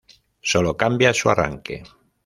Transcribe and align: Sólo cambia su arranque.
Sólo 0.41 0.75
cambia 0.75 1.13
su 1.13 1.29
arranque. 1.29 1.83